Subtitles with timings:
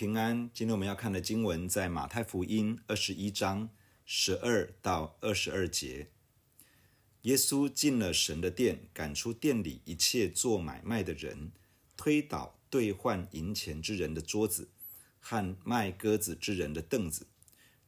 [0.00, 0.48] 平安。
[0.54, 3.68] 今天我们要看的经文在马太福音二十一章
[4.06, 6.08] 十二到二十二节。
[7.24, 11.52] 耶稣进了神的殿，赶出店里一切做买卖的人，
[11.98, 14.70] 推倒兑换银钱之人的桌子
[15.20, 17.26] 和卖鸽子之人的凳子，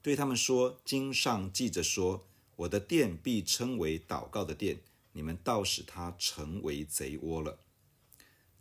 [0.02, 4.80] 对他们说：“经上记着说，我的殿必称为祷告的殿，
[5.15, 7.60] 你们倒使它成为贼窝了。”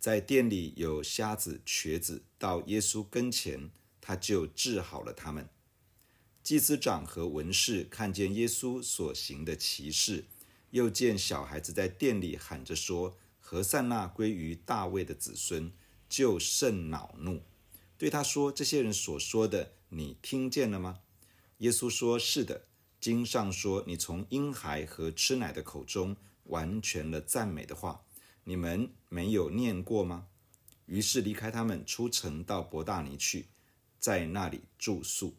[0.02, 3.70] 在店里有瞎子、瘸子，到耶稣跟前，
[4.00, 5.48] 他就治好了他们。
[6.42, 10.24] 祭司长和文士看见耶稣所行的奇事，
[10.72, 15.72] 又见小孩子在店里喊着说：“和散那归于大卫的子孙”，
[16.10, 17.44] 就甚恼怒，
[17.96, 20.98] 对他说：“这些人所说的，你听见了吗？”
[21.58, 22.64] 耶稣说：“是的，
[23.00, 26.16] 经上说，你从婴孩和吃奶的口中，
[26.46, 28.02] 完全了赞美的话。”
[28.44, 30.26] 你们没有念过吗？
[30.86, 33.46] 于是离开他们，出城到伯大尼去，
[34.00, 35.36] 在那里住宿。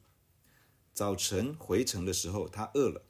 [0.94, 3.04] 早晨回城的时候，他饿了，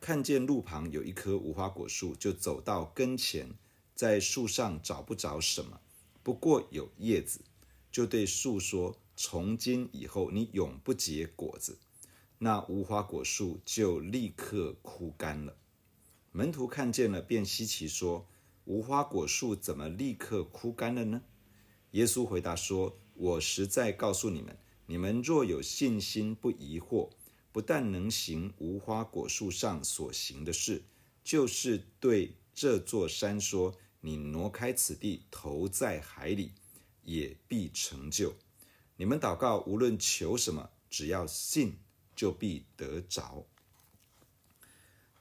[0.00, 3.54] 看见路旁有一棵无花果树，就走到跟前，
[3.94, 5.80] 在树上找不着什么，
[6.22, 7.42] 不过有叶子，
[7.90, 11.78] 就对树说：“从今以后，你永不结果子。”
[12.38, 15.56] 那无花果树就立刻枯干了。
[16.32, 18.26] 门徒看见了，便稀奇说。
[18.64, 21.22] 无花果树怎么立刻枯干了呢？
[21.92, 27.10] 耶稣回答说：“我实在告诉你们，你们若有信心，不疑惑，
[27.50, 30.84] 不但能行无花果树上所行的事，
[31.24, 36.52] 就是对这座山说：‘你挪开此地，投在海里’，
[37.02, 38.34] 也必成就。
[38.96, 41.76] 你们祷告，无论求什么，只要信，
[42.14, 43.44] 就必得着。”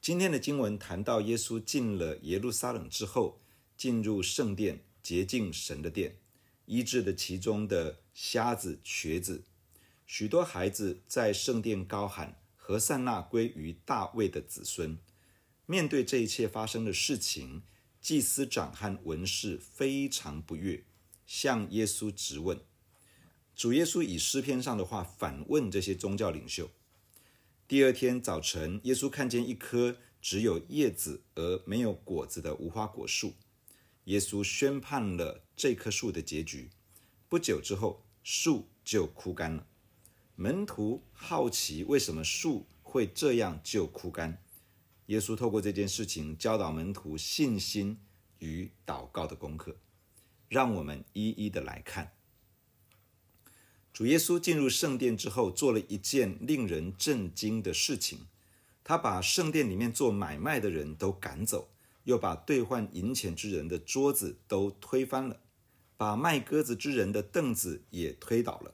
[0.02, 3.40] 今天的经文谈到耶稣进了耶路撒冷之后，
[3.78, 6.18] 进入圣殿，洁净神的殿，
[6.66, 9.44] 医治了其中的瞎子、瘸子，
[10.08, 14.98] 许多孩子在圣殿高喊：“和散那归于大卫的子孙。”
[15.68, 17.62] 面对这一切发生的事情，
[18.02, 20.84] 祭司长和文士非常不悦，
[21.28, 22.60] 向耶稣质问。
[23.56, 26.72] 主耶稣以诗篇上的话反问这些宗教领袖。
[27.72, 33.34] 第二天早晨，耶稣看见一棵只有叶子而没有果子的无花果树。
[34.04, 36.70] 耶稣宣判了这棵树的结局。
[37.30, 39.66] 不久之后，树就枯干了。
[40.36, 44.44] 门徒好奇为什么树会这样就枯干。
[45.06, 47.98] 耶稣透过这件事情教导门徒信心
[48.40, 49.78] 与祷告的功课。
[50.50, 52.12] 让我们一一的来看。
[53.94, 58.28] 主耶稣进入圣殿之后，做了一件令人震惊的事情。
[58.84, 61.70] 他把圣殿里面做买卖的人都赶走，
[62.06, 65.40] 又把兑换银钱之人的桌子都推翻了，
[65.98, 68.74] 把卖鸽子之人的凳子也推倒了。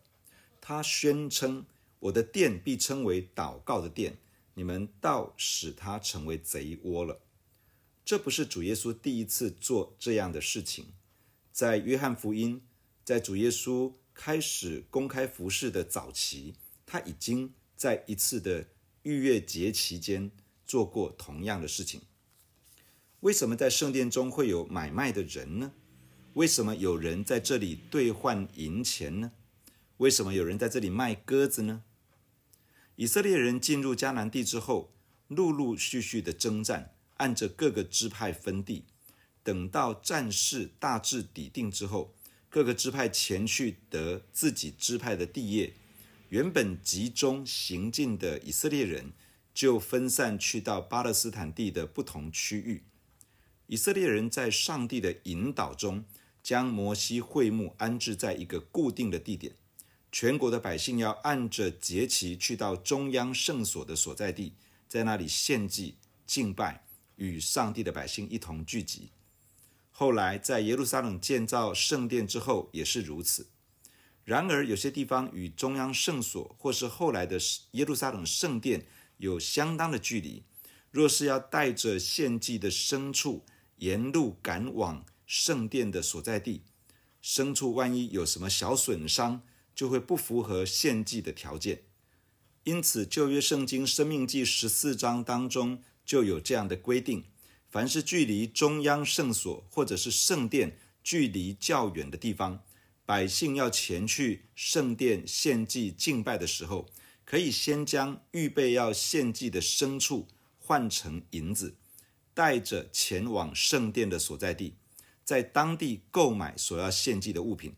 [0.62, 1.66] 他宣称
[2.00, 4.18] ：“我的殿必称为祷告的殿，
[4.54, 7.20] 你们倒使它成为贼窝了。”
[8.06, 10.86] 这不是主耶稣第一次做这样的事情。
[11.52, 12.62] 在约翰福音，
[13.04, 16.56] 在主耶稣开始公开服饰的早期，
[16.88, 18.66] 他已经在一次的
[19.04, 20.32] 逾越节期间
[20.66, 22.02] 做过同样的事情。
[23.20, 25.72] 为什么在圣殿中会有买卖的人呢？
[26.34, 29.32] 为什么有人在这里兑换银钱呢？
[29.98, 31.84] 为什么有人在这里卖鸽子呢？
[32.96, 34.92] 以色列人进入迦南地之后，
[35.28, 38.86] 陆陆续续的征战，按着各个支派分地，
[39.44, 42.16] 等到战事大致底定之后。
[42.58, 45.74] 各个支派前去得自己支派的地业，
[46.30, 49.14] 原本集中行进的以色列人
[49.54, 52.82] 就分散去到巴勒斯坦地的不同区域。
[53.68, 56.04] 以色列人在上帝的引导中，
[56.42, 59.54] 将摩西会幕安置在一个固定的地点，
[60.12, 64.54] 全国的百姓要按着节期去到中央圣所的所在地，
[64.88, 65.94] 在那里献祭、
[66.26, 66.84] 敬拜，
[67.18, 69.12] 与上帝的百姓一同聚集。
[70.00, 73.48] 后来在耶路撒冷建造圣殿之后也是如此。
[74.24, 77.40] 然而有些地方与中央圣所或是后来的
[77.72, 78.86] 耶路撒冷圣殿
[79.18, 80.44] 有相当的距离，
[80.92, 83.44] 若是要带着献祭的牲畜
[83.78, 86.62] 沿路赶往圣殿的所在地，
[87.24, 89.42] 牲畜万一有什么小损伤，
[89.74, 91.82] 就会不符合献祭的条件。
[92.66, 97.26] 因此旧约圣经生命记十四章当中就有这样的规定。
[97.70, 102.64] 凡是距离中央圣所或者是圣殿距离较远的地方，
[103.06, 106.90] 百姓要前去圣殿献祭敬拜的时候，
[107.26, 110.28] 可以先将预备要献祭的牲畜
[110.58, 111.76] 换成银子，
[112.34, 114.76] 带着前往圣殿的所在地，
[115.24, 117.76] 在当地购买所要献祭的物品。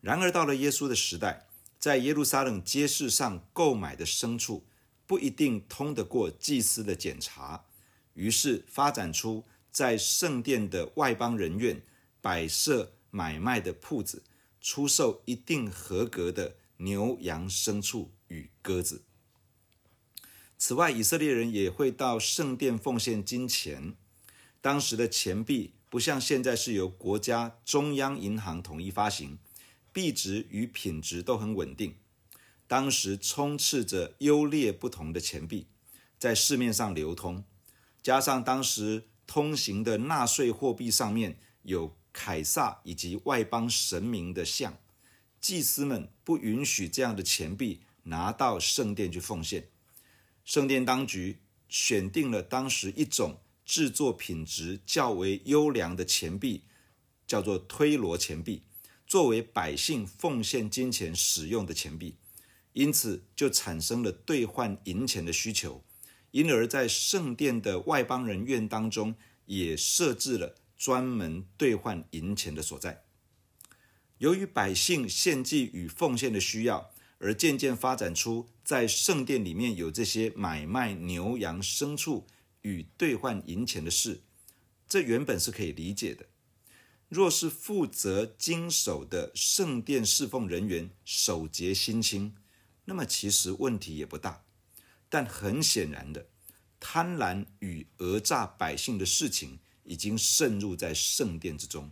[0.00, 1.46] 然而到了耶稣的时代，
[1.78, 4.64] 在耶路撒冷街市上购买的牲畜
[5.06, 7.66] 不一定通得过祭司的检查，
[8.20, 11.80] 于是发展出在圣殿的外邦人院
[12.20, 14.22] 摆设买卖的铺子，
[14.60, 19.04] 出售一定合格的牛羊牲畜与鸽子。
[20.58, 23.94] 此外，以色列人也会到圣殿奉献金钱。
[24.60, 29.38] 当时的钱币不像现在是由国家中央银行统一发行，
[29.94, 31.94] 币值与品质都很稳定。
[32.66, 35.68] 当时充斥着优劣不同的钱币
[36.18, 37.42] 在市面上流通，
[38.02, 44.78] 加上当时通行的纳税货币上面有凯撒以及外邦神明的像，
[45.40, 49.68] 祭司们不允许这样的钱币拿到圣殿去奉献。
[50.44, 51.38] 圣殿当局
[51.68, 56.64] 选定了当时一种制作品质较为优良的钱币，
[57.26, 58.62] 叫做推罗钱币，
[59.06, 62.16] 作为百姓奉献金钱使用的钱币，
[62.72, 65.84] 因此就产生了兑换银钱的需求，
[66.32, 69.14] 因而，在圣殿的外邦人院当中
[69.46, 73.04] 也设置了专门兑换银钱的所在。
[74.18, 82.26] 由于百姓献祭与奉献的需要，而渐渐发展出在圣殿里面有这些买卖牛羊牲畜
[82.62, 84.20] 与兑换银钱的事，
[84.88, 86.26] 这原本是可以理解的。
[87.08, 92.36] 若是负责经手的圣殿侍奉人员守节心清，
[92.84, 94.44] 那么其实问题也不大。
[95.10, 96.26] 但很显然的，
[96.80, 101.90] 贪婪与讹诈百姓的事情已经渗入在圣殿之中。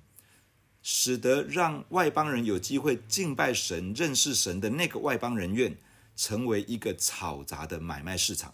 [0.81, 5.77] 使得让外邦人有机会敬拜神、认识神的那个外邦人院，
[6.17, 8.53] 成为一个嘈杂的买卖市场；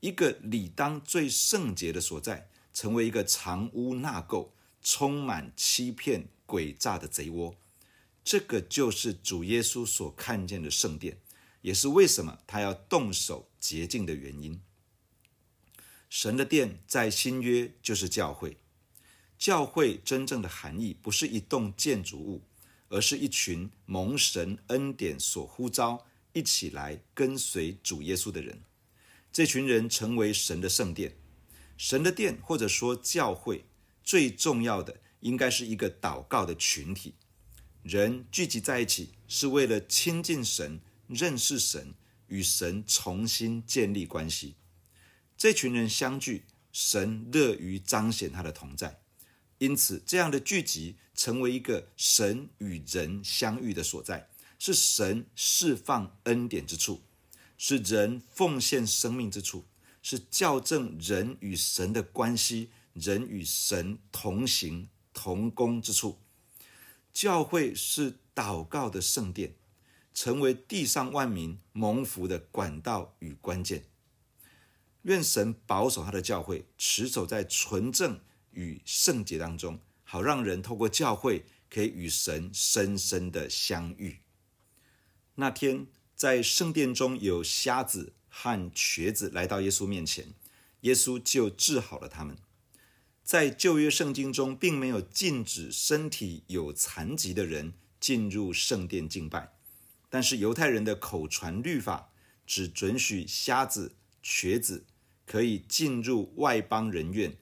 [0.00, 4.48] 一个理当最圣洁的所在，成为一个藏污纳垢、
[4.80, 7.54] 充满欺骗诡诈的贼窝。
[8.24, 11.18] 这个就是主耶稣所看见的圣殿，
[11.60, 14.60] 也是为什么他要动手洁净的原因。
[16.10, 18.58] 神的殿在新约就是教会。
[19.38, 22.42] 教会真正的含义不是一栋建筑物，
[22.88, 28.62] 而是一群蒙神恩典所呼召，一起来跟随主耶稣的人。
[29.32, 31.16] 这群人成为神的圣殿，
[31.76, 33.64] 神的殿或者说教会，
[34.04, 37.14] 最重要的应该是一个祷告的群体。
[37.82, 40.78] 人聚集在一起是为了亲近神、
[41.08, 41.94] 认识神、
[42.32, 44.56] 与神重新建立关系。
[45.36, 49.02] 这群人相聚，神乐于彰显他的同在。
[49.58, 57.02] 因此，这样的聚集成为一个神与人相遇的所在，是神释放恩典之处，
[57.58, 59.66] 是人奉献生命之处，
[60.02, 66.18] 是校正人与神的关系、人与神同行同工之处。
[67.12, 69.54] 教会是祷告的圣殿，
[70.12, 73.84] 成为地上万民蒙福的管道与关键。
[75.02, 78.20] 愿神保守他的教会，持守在纯正。
[78.54, 84.18] 与圣洁当中，好让人透过教会可以与神深深的相遇。
[85.36, 90.34] 那天在圣殿中有瞎子和瘸子来到耶稣面前，
[90.82, 92.36] 耶稣就治好了他们。
[93.24, 99.54] 在旧约圣经中，并没有禁止身体有残疾的人进入圣殿敬拜，
[100.12, 102.10] 但是犹太人的口传律法
[102.46, 104.84] 只准许瞎子、瘸子
[105.24, 107.34] 可以进入外邦人院。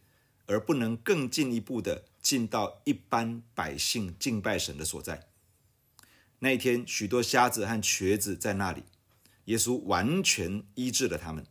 [0.46, 5.28] 而不能更进一步的进到一般百姓敬拜神的所在。
[6.40, 8.82] 那一天，许多瞎子和瘸子在那里，
[9.44, 11.46] 耶稣完全医治了他们。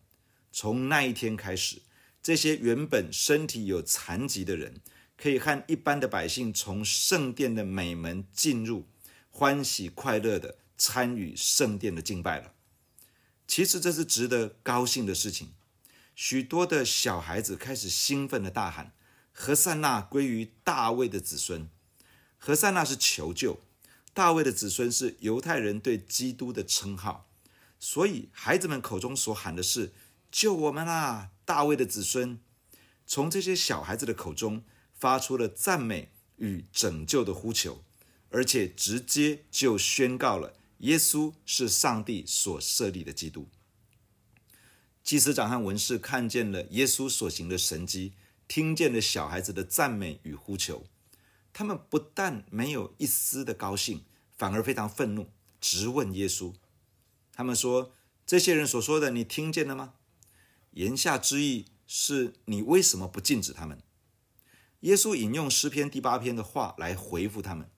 [0.51, 1.81] 从那一天开始，
[2.21, 4.81] 这些原本身体有残疾的人，
[5.15, 8.85] 可以和一般的百姓从圣殿的美门进入，
[9.29, 12.53] 欢喜快乐的参与圣殿的敬拜了。
[13.45, 15.53] 其实这是值得高兴的事情。
[16.15, 18.93] 许多的小孩子开始兴奋的大喊
[19.31, 21.69] ：“何塞纳归于大卫的子孙。”
[22.37, 23.59] 何塞纳是求救，
[24.13, 27.29] 大卫的子孙是犹太人对基督的称号，
[27.79, 29.93] 所以孩子们口中所喊的是
[30.31, 32.39] ：“救我们啊，大卫的子孙！”
[33.07, 37.83] 从这些小孩子的口中发出了赞美与拯救的呼求，
[38.29, 43.47] 而且直接就宣告了耶稣是上帝所设立的基督。
[45.03, 48.13] 祭司长和文士看见了耶稣所行的神迹，
[48.47, 50.85] 听见了小孩子的赞美与呼求，
[51.51, 54.03] 他们不但没有一丝的高兴，
[54.37, 56.53] 反而非常愤怒，直问耶稣。
[57.33, 57.93] 他们说
[58.25, 59.95] ：“这些人所说的，你听见了吗？”
[60.71, 63.81] 言下之意是你为什么不禁止他们？
[64.81, 67.69] 耶稣引用诗篇第八篇的话来回复他们：“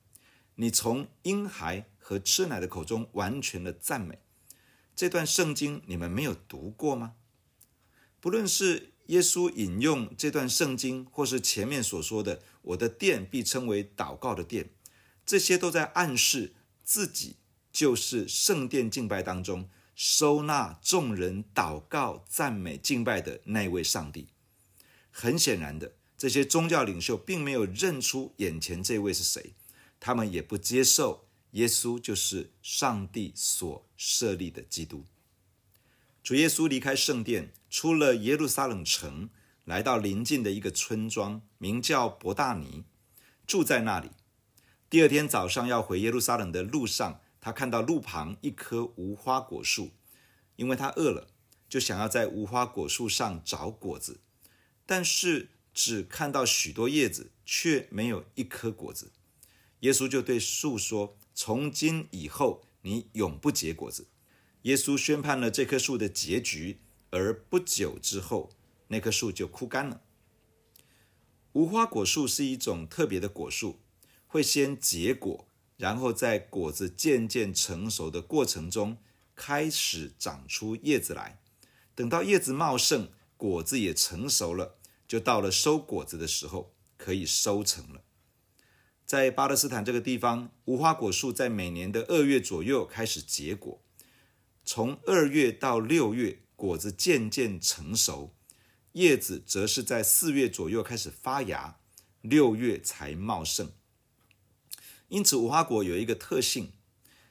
[0.61, 4.19] 你从婴孩和吃奶的口中完全的赞美。
[4.95, 7.15] 这段圣经你们没有读过吗？
[8.19, 14.69] 不论是耶稣引用这段圣经，或是前面所说的“我的殿必称为祷告的殿”，
[15.25, 16.53] 这些都在暗示
[16.83, 17.37] 自己
[17.71, 24.27] 就是圣殿敬拜当中收纳众人祷告、赞美、敬拜的那位上帝。
[25.09, 29.55] 很显然的，这些宗教领袖并没有认出眼前这位是谁，
[30.01, 35.05] 他们也不接受耶稣就是上帝所设立的基督。
[36.23, 39.29] 主耶稣离开圣殿，出了耶路撒冷城，
[39.63, 42.83] 来到邻近的一个村庄，名叫伯大尼，
[43.45, 44.09] 住在那里。
[44.89, 49.91] 第二天早上要回耶路撒冷的路上，他看到路旁一棵无花果树，
[50.55, 51.27] 因为他饿了，
[51.69, 54.19] 就想要在无花果树上找果子，
[54.85, 59.11] 但是只看到许多叶子，却没有一颗果子。
[59.81, 64.07] 耶稣就对树说：“从今以后，你永不结果子。”
[64.63, 68.51] 耶稣宣判了这棵树的结局，而不久之后，
[68.87, 70.01] 那棵树就枯干了。
[71.53, 73.79] 无花果树是一种特别的果树，
[74.27, 75.47] 会先结果，
[75.77, 78.97] 然后在果子渐渐成熟的过程中，
[79.35, 81.41] 开始长出叶子来。
[81.95, 88.03] 等到叶子茂盛，果子也成熟了，就到了收果子的时候，可以收成了。
[89.11, 93.81] 在巴勒斯坦这个地方，无花果树在每年的二月左右开始结果。
[94.63, 98.33] 从二月到六月，果子渐渐成熟，
[98.93, 101.77] 叶子则是在四月左右开始发芽，
[102.21, 103.73] 六月才茂盛。
[105.09, 106.71] 因此，无花果有一个特性，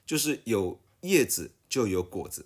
[0.05, 2.45] 就是有叶子就有果子。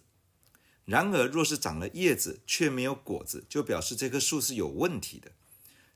[0.85, 5.33] 然而，若是长了叶子却没有果子，就表示这棵树是有问题的，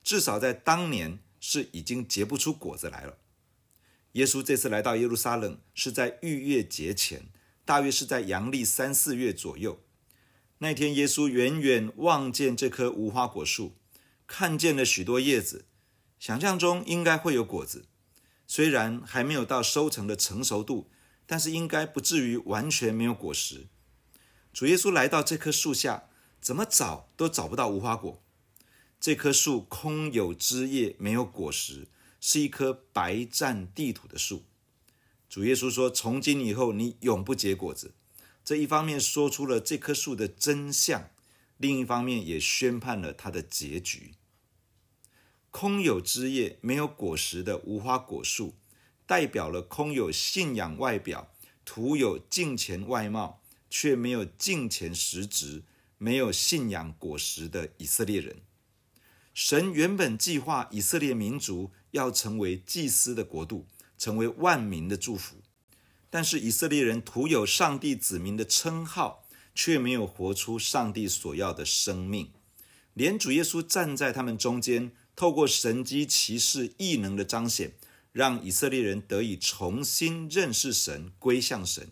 [0.03, 3.19] 至少在当年是已经结不出果子来了。
[4.19, 7.29] 耶稣这次来到耶路撒冷，是在逾越节前。
[7.65, 9.81] 大约是在阳历三四月左右，
[10.59, 13.77] 那天耶稣远远望见这棵无花果树，
[14.27, 15.67] 看见了许多叶子，
[16.19, 17.85] 想象中应该会有果子，
[18.47, 20.91] 虽然还没有到收成的成熟度，
[21.27, 23.67] 但是应该不至于完全没有果实。
[24.53, 26.09] 主耶稣来到这棵树下，
[26.41, 28.21] 怎么找都找不到无花果，
[28.99, 31.87] 这棵树空有枝叶，没有果实，
[32.21, 34.45] 是一棵白占地土的树。
[35.29, 37.93] 主耶稣说：“从今以后，你永不结果子。”
[38.45, 41.11] 这一方面说出了这棵树的真相，
[41.59, 44.15] 另一方面也宣判了它的结局。
[45.51, 48.55] 空有枝叶、没有果实的无花果树，
[49.07, 51.31] 代表了空有信仰外表、
[51.65, 55.65] 徒有敬虔外貌，却没有敬虔实质、
[55.99, 58.41] 没有信仰果实的以色列人。
[59.35, 63.67] 神原本计划以色列民族要成为祭司的国度。
[64.01, 65.43] 成为万民的祝福，
[66.09, 69.25] 但是以色列人徒有上帝子民的称号，
[69.57, 72.31] 却没有活出上帝所要的生命。
[72.95, 77.73] 连主耶稣站在他们中间，透过神迹奇事异能的彰显，
[78.13, 81.89] 让以色列人得以重新认识神，归向神。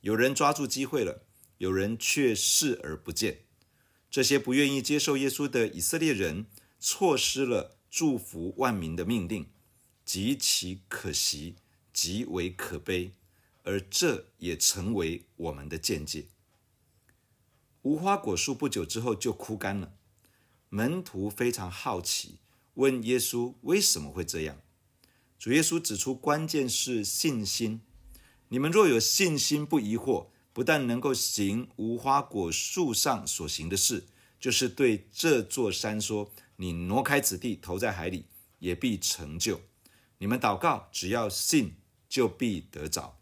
[0.00, 1.26] 有人抓住机会了，
[1.58, 3.40] 有人却视而不见。
[4.10, 6.46] 这些不愿意接受耶稣的以色列人，
[6.80, 9.46] 错失了祝福万民的命令。
[10.04, 11.54] 极其可惜，
[11.92, 13.12] 极为可悲，
[13.62, 16.26] 而这也成为我们的见解。
[17.82, 19.94] 无花果树不久之后就枯干了，
[20.70, 22.40] 门徒非常好奇，
[22.74, 24.60] 问耶稣为什么会这样。
[25.38, 27.80] 主耶稣指出，关键是信心。
[28.48, 34.04] 你们若有信心，不疑惑，不但能够行无花果树上所行的事，
[34.40, 38.26] 就是对这座山说：“你挪开此地，投在海里，
[38.58, 39.60] 也必成就。”
[40.18, 41.74] 你们祷告，只要信，
[42.08, 43.18] 就必得着。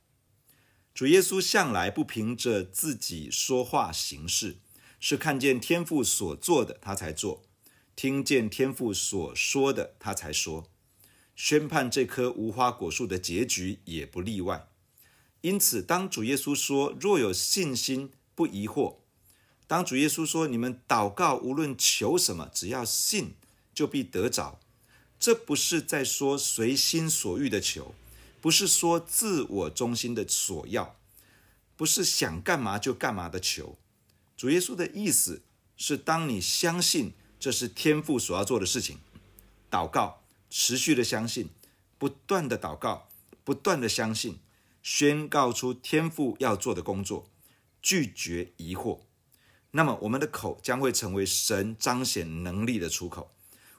[0.95, 4.59] 主耶稣向来不凭着自己说话行事，
[5.01, 7.43] 是看见天父所做的，他才做；
[7.97, 10.71] 听见天父所说的，他才说。
[11.35, 14.69] 宣判这棵无花果树的结局也不例外。
[15.41, 18.99] 因此，当主耶稣说：“若有信心，不疑惑。”
[19.73, 23.37] 当主耶稣说：“你们祷告，无论求什么，只要信，
[23.73, 24.61] 就必得着。”
[25.19, 27.95] 这不是在说随心所欲的求，
[28.43, 30.95] 不是说自我中心的索要，
[31.75, 33.79] 不是想干嘛就干嘛的求。
[34.37, 35.41] 主耶稣的意思
[35.79, 38.99] 是，当你相信这是天父所要做的事情，
[39.71, 41.49] 祷告，持续的相信，
[41.97, 43.09] 不断的祷告，
[43.43, 44.39] 不断的相信，
[44.83, 47.31] 宣告出天父要做的工作，
[47.81, 48.99] 拒绝疑惑，
[49.73, 53.33] 那么我们的口将会成为神彰显能力的出口。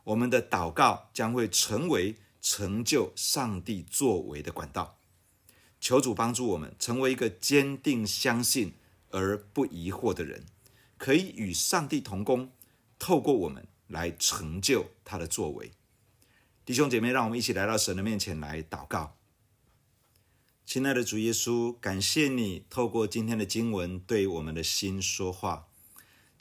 [0.05, 4.97] 我们的祷告将会成为成就上帝作为的管道。
[5.79, 8.73] 求主帮助我们，成为一个坚定相信
[9.11, 10.45] 而不疑惑的人，
[10.97, 12.51] 可以与上帝同工，
[12.97, 15.71] 透过我们来成就他的作为。
[16.65, 19.15] 弟兄姐妹，让我们一起来到神的面前来祷告。
[20.65, 25.67] 亲爱的主耶稣，感谢你透过今天的经文对我们的心说话。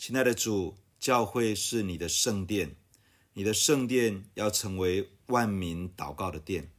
[0.04, 2.74] 亲爱的主，教会是你的圣殿，
[3.34, 6.72] 你的圣殿要成为万民祷告的殿，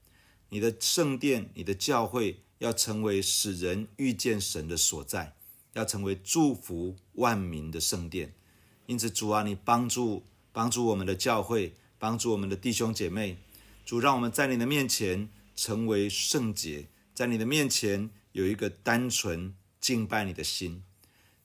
[0.50, 5.38] 你的圣殿、你的教会要成为使人遇见神的所在，
[5.72, 8.34] 要成为祝福万民的圣殿。
[8.88, 13.38] 因此，主啊，你帮助帮助我们的教会，帮助我们的弟兄姐妹。
[13.86, 16.90] 主，让我们在你的面前成为圣洁。
[17.14, 20.84] 在你的面前有一个单纯敬拜你的心，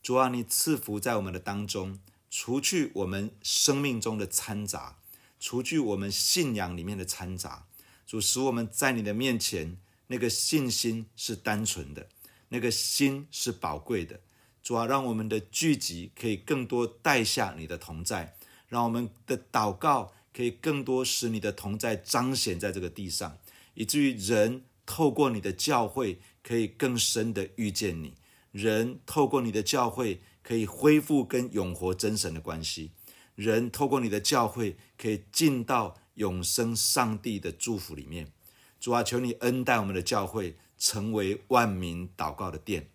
[0.02, 1.98] 主啊，你赐福在我们的当中，
[2.30, 4.96] 除去我们生命中的掺杂，
[5.38, 7.66] 除去我们信仰里面的掺杂，
[8.06, 9.76] 主使我们在你的面前
[10.06, 12.08] 那个信心是单纯的，
[12.48, 14.20] 那个心是宝贵的。
[14.62, 18.36] 主啊，让我们的聚集可以更多带下你的同在，
[18.68, 23.38] 让我们的祷告可以更多使你的同在彰显在这个地上，
[23.74, 24.64] 以至于人。
[24.90, 28.14] 透过你的教会，可以更深的遇见你；
[28.50, 32.90] 人透过你的教会，可以恢复跟永活真神的关系；
[33.34, 38.32] 人透过你的教会，可以进到永生上帝的祝福里面。
[38.80, 42.88] 主啊，求你恩待我们的教会，成为万民祷告的殿。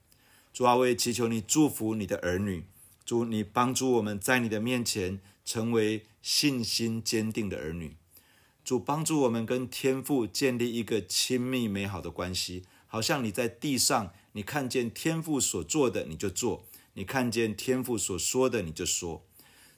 [0.52, 2.66] 主啊，我也祈求你祝福你的儿女。
[3.06, 7.98] 主，你帮助我们在你的面前成为信心坚定的儿女。
[8.64, 19.26] 主帮助我们跟天父建立一个亲密美好的关系，好像你在地上，你看见天父所做的你就做，你看见天父所说的你就说。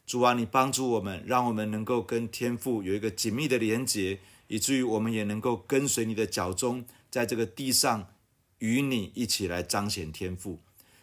[0.05, 8.09] 主啊，你帮助我们，让我们能够跟天父有一个紧密的连结，以至于我们也能够跟随你的脚踪，在这个地上
[8.59, 10.59] 与你一起来彰显天父，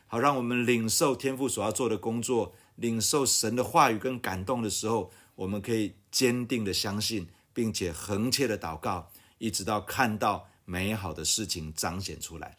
[0.06, 7.28] 好让我们领受天父所要做的工作，领受神的话语跟感动的时候，我们可以坚定的相信。
[7.54, 12.56] 并且恒切的祷告，一直到看到美好的事情彰显出来。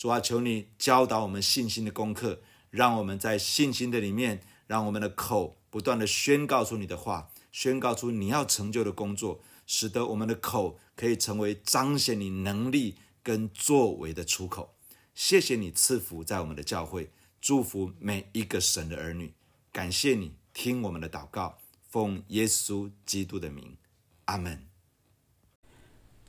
[0.00, 14.74] 主啊，求你教导我们信心的功课，让我们在信心的里面，让我们的口不断的宣告出你的话，宣告出你要成就的工作，使得我们的口可以成为彰显你能力跟作为的出口。
[15.14, 19.34] 谢谢你赐福在我们的教会，祝福每一个神的儿女。
[19.70, 23.76] 感谢你听我们的祷告，奉耶稣基督的名。
[24.24, 24.66] 阿门。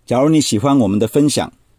[0.05, 1.53] 假如你喜欢我们的分享，